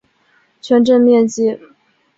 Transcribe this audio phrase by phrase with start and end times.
[0.59, 1.59] 全镇面积。